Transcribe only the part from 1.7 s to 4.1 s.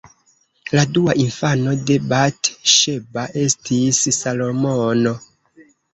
de Bat-Ŝeba estis